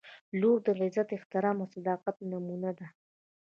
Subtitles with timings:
[0.39, 2.87] •لور د عزت، احترام او صداقت نمونه ده.